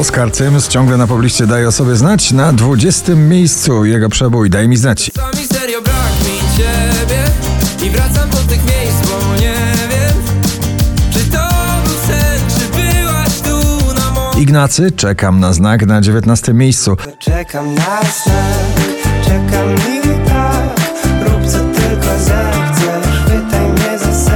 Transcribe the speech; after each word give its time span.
Oskar 0.00 0.32
Cyms 0.32 0.68
ciągle 0.68 0.96
na 0.96 1.06
pobliście 1.06 1.46
daje 1.46 1.68
o 1.68 1.72
sobie 1.72 1.96
znać 1.96 2.32
na 2.32 2.52
20 2.52 3.14
miejscu. 3.14 3.84
Jego 3.84 4.08
przebój 4.08 4.50
Daj 4.50 4.68
mi 4.68 4.76
znać. 4.76 5.10
Serio 5.52 5.82
brak 5.82 6.12
mi 6.24 6.56
ciebie 6.56 7.24
I 7.86 7.90
wracam 7.90 8.30
do 8.30 8.36
tych 8.36 8.64
miejsc, 8.64 9.10
bo 9.10 9.34
nie 9.34 9.54
wiem 9.90 10.36
Czy 11.12 11.18
to 11.18 11.48
był 11.84 11.94
sen, 12.06 12.40
czy 12.58 12.82
byłaś 12.82 13.40
tu 13.40 13.94
na 13.94 14.10
moim 14.10 14.42
Ignacy, 14.42 14.92
czekam 14.92 15.40
na 15.40 15.52
znak 15.52 15.86
na 15.86 16.00
19 16.00 16.54
miejscu. 16.54 16.96
Czekam 17.18 17.74
na 17.74 18.00
znak, 18.24 18.94
czekam 19.24 19.74
i 19.74 20.28
tak 20.28 20.84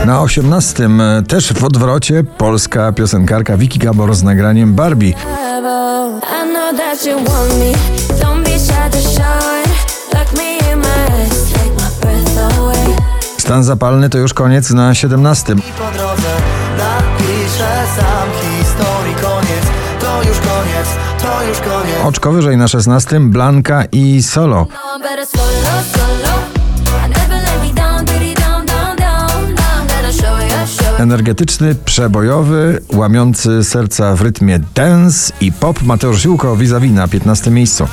Na 0.08 0.20
18 0.20 0.84
e, 0.84 1.22
też 1.22 1.52
w 1.52 1.64
odwrocie 1.64 2.24
polska 2.24 2.92
piosenkarka 2.92 3.56
Vicky 3.56 3.78
Gabor 3.78 4.14
z 4.14 4.22
nagraniem 4.22 4.74
Barbie. 4.74 5.12
Stan 13.38 13.64
zapalny 13.64 14.10
to 14.10 14.18
już 14.18 14.34
koniec 14.34 14.70
na 14.70 14.94
17. 14.94 15.56
po 15.56 15.60
drodze 15.98 16.36
Napiszę 16.78 17.82
sam 17.96 18.28
historii 18.40 19.14
koniec. 19.14 19.64
To 20.00 20.28
już 20.28 20.38
koniec, 20.38 20.88
to 21.22 21.48
już 21.48 21.58
koniec. 21.58 21.96
Oczko 22.04 22.32
wyżej 22.32 22.56
na 22.56 22.68
16 22.68 23.20
Blanka 23.20 23.84
i 23.92 24.22
Solo. 24.22 24.66
Energetyczny, 30.98 31.74
przebojowy, 31.74 32.80
łamiący 32.92 33.64
serca 33.64 34.16
w 34.16 34.22
rytmie 34.22 34.60
dance 34.74 35.32
i 35.40 35.52
pop 35.52 35.82
Mateusz 35.82 36.20
Ziółko 36.20 36.56
vis-a-vis 36.56 36.92
na 36.92 37.08
15 37.08 37.50
miejscu. 37.50 37.86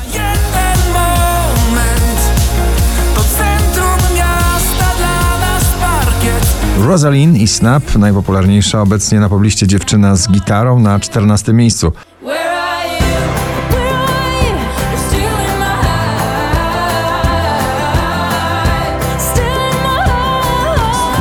Rosalind 6.80 7.38
i 7.38 7.48
Snap, 7.48 7.96
najpopularniejsza 7.96 8.82
obecnie 8.82 9.20
na 9.20 9.30
pobliście 9.30 9.68
dziewczyna 9.68 10.16
z 10.16 10.30
gitarą 10.30 10.80
na 10.80 11.00
14 11.00 11.54
miejscu. 11.54 11.92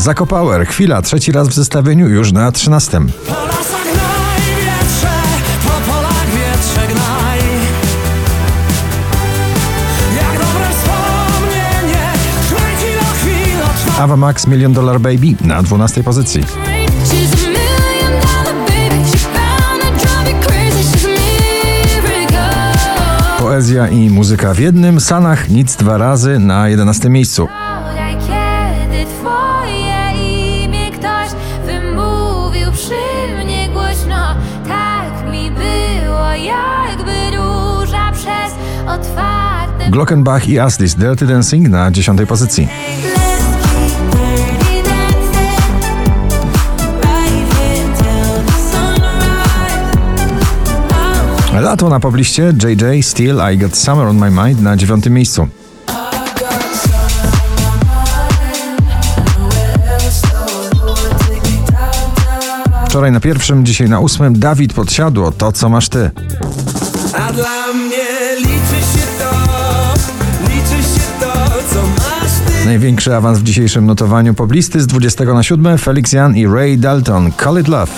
Heart. 0.05 0.17
Zako 0.17 0.27
Power, 0.27 0.67
chwila, 0.67 1.03
trzeci 1.03 1.33
raz 1.33 1.49
w 1.49 1.53
zestawieniu 1.53 2.09
już 2.09 2.33
na 2.33 2.53
13. 2.53 3.01
Po 3.01 3.33
lasach 3.33 3.85
najwietrze 3.85 5.11
Po 5.65 5.93
polach 5.93 6.27
wietrze 6.27 6.95
gnaj 6.95 7.39
Jak 10.17 10.33
dobre 10.33 10.69
wspomnienie 10.71 12.13
Kręci 12.49 12.99
do 12.99 13.05
chwil 13.15 13.59
trwa 13.87 14.03
Ava 14.03 14.17
Max 14.17 14.47
Million 14.47 14.73
Dollar 14.73 15.01
Baby 15.01 15.35
na 15.41 15.63
12 15.63 16.03
pozycji. 16.03 16.45
Poezja 23.39 23.89
i 23.89 24.11
muzyka 24.11 24.55
w 24.55 24.59
jednym, 24.59 25.01
Sanach 25.01 25.49
nic 25.49 25.77
dwa 25.77 25.99
razy 25.99 26.39
na 26.39 26.69
11 26.69 27.11
miejscu. 27.11 27.49
Glockenbach 39.91 40.49
i 40.49 40.59
Aslis 40.59 40.95
Dirty 40.95 41.27
Dancing 41.27 41.69
na 41.69 41.91
10 41.91 42.21
pozycji. 42.29 42.69
Lato 51.61 51.89
na 51.89 52.01
pobliście 52.01 52.53
JJ 52.65 53.03
Still 53.03 53.41
I 53.53 53.59
Got 53.59 53.77
Summer 53.77 54.07
on 54.07 54.17
My 54.17 54.31
Mind 54.31 54.63
na 54.63 54.77
9 54.77 55.07
miejscu. 55.07 55.49
Wczoraj 62.95 63.13
na 63.13 63.21
pierwszym, 63.21 63.67
dzisiaj 63.67 63.89
na 63.89 64.01
ósmym. 64.01 64.39
Dawid 64.39 64.73
Podsiadło, 64.73 65.33
to 65.33 65.53
co 65.53 65.69
masz 65.69 65.89
ty. 65.89 66.11
A 67.15 67.33
dla 67.33 67.73
mnie 67.73 68.37
liczy 68.39 68.81
się 68.93 69.07
to 69.19 69.31
Liczy 70.43 70.83
się 70.83 71.01
to, 71.21 71.33
co 71.71 71.83
masz 71.83 72.33
ty. 72.47 72.67
Największy 72.67 73.17
awans 73.17 73.39
w 73.39 73.43
dzisiejszym 73.43 73.87
notowaniu 73.87 74.35
poblisty 74.35 74.81
z 74.81 74.87
20 74.87 75.25
na 75.25 75.43
7 75.43 75.79
Felix 75.79 76.13
Jan 76.13 76.37
i 76.37 76.47
Ray 76.47 76.79
Dalton. 76.79 77.33
Call 77.33 77.61
It 77.61 77.69
Love. 77.69 77.93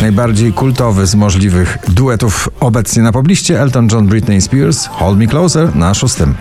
Najbardziej 0.00 0.52
kultowy 0.52 1.06
z 1.06 1.14
możliwych 1.14 1.78
duetów 1.88 2.48
obecnie 2.60 3.02
na 3.02 3.12
pobliście. 3.12 3.60
Elton 3.60 3.88
John 3.92 4.06
Britney 4.06 4.40
Spears. 4.40 4.86
Hold 4.86 5.18
Me 5.18 5.26
Closer 5.26 5.76
na 5.76 5.94
szóstym. 5.94 6.34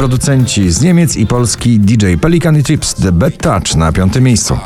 Producenci 0.00 0.70
z 0.70 0.80
Niemiec 0.80 1.16
i 1.16 1.26
Polski 1.26 1.80
DJ 1.80 2.14
Pelican 2.20 2.56
i 2.56 2.62
Trips 2.62 2.94
The 2.94 3.12
Bad 3.12 3.36
Touch 3.36 3.74
na 3.76 3.92
piątym 3.92 4.24
miejscu. 4.24 4.58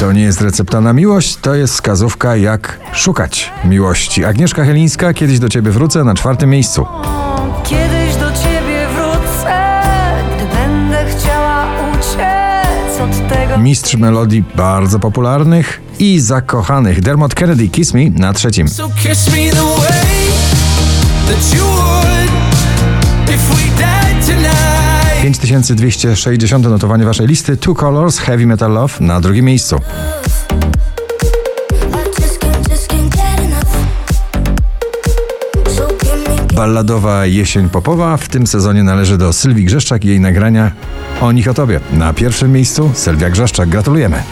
To 0.00 0.12
nie 0.12 0.22
jest 0.22 0.40
recepta 0.40 0.80
na 0.80 0.92
miłość, 0.92 1.36
to 1.36 1.54
jest 1.54 1.74
wskazówka 1.74 2.36
jak 2.36 2.78
szukać 2.92 3.52
miłości. 3.64 4.24
Agnieszka 4.24 4.64
Helińska, 4.64 5.14
kiedyś 5.14 5.38
do 5.38 5.48
ciebie 5.48 5.70
wrócę 5.70 6.04
na 6.04 6.14
czwartym 6.14 6.50
miejscu. 6.50 6.86
Kiedyś 7.64 8.16
do 8.16 8.32
ciebie 8.32 8.88
wrócę, 8.94 9.82
gdy 10.36 10.56
będę 10.56 11.04
chciała 11.18 11.66
uciec 11.92 13.00
od 13.00 13.28
tego. 13.28 13.58
Mistrz 13.58 13.96
melodii 13.96 14.44
bardzo 14.54 14.98
popularnych 14.98 15.89
i 16.00 16.20
zakochanych 16.20 17.00
Dermot 17.00 17.34
Kennedy 17.34 17.68
Kiss 17.68 17.94
Me 17.94 18.00
na 18.10 18.32
trzecim. 18.32 18.68
So 18.68 18.88
kiss 18.88 19.28
me 19.28 19.50
the 19.50 19.62
way 19.62 20.30
that 21.26 21.54
you 21.54 21.64
would 21.64 22.30
If 23.28 23.54
we 23.54 23.82
died 23.82 24.26
tonight 24.26 25.22
5260 25.22 26.62
notowanie 26.62 27.04
waszej 27.04 27.26
listy 27.26 27.56
Two 27.56 27.74
Colors 27.74 28.18
Heavy 28.18 28.46
Metal 28.46 28.72
Love 28.72 28.94
na 29.00 29.20
drugim 29.20 29.44
miejscu. 29.44 29.80
Balladowa 36.54 37.26
jesień 37.26 37.68
popowa 37.68 38.16
w 38.16 38.28
tym 38.28 38.46
sezonie 38.46 38.82
należy 38.82 39.18
do 39.18 39.32
Sylwii 39.32 39.64
Grzeszczak 39.64 40.04
i 40.04 40.08
jej 40.08 40.20
nagrania 40.20 40.72
O 41.20 41.32
nich 41.32 41.48
o 41.48 41.54
tobie. 41.54 41.80
Na 41.92 42.12
pierwszym 42.12 42.52
miejscu 42.52 42.90
Sylwia 42.94 43.30
Grzeszczak. 43.30 43.68
Gratulujemy. 43.68 44.22